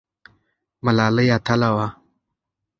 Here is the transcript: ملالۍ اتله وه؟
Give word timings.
ملالۍ 0.85 1.27
اتله 1.37 1.69
وه؟ 1.75 1.87